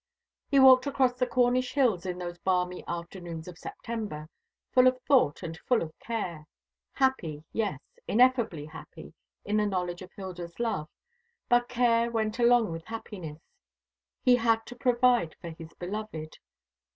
[0.49, 4.29] He walked across the Cornish hills in those balmy afternoons of September,
[4.73, 6.47] full of thought and full of care;
[6.93, 9.13] happy, yes, ineffably happy
[9.45, 10.89] in the knowledge of Hilda's love;
[11.49, 13.43] but care went along with happiness.
[14.23, 16.39] He had to provide for his beloved.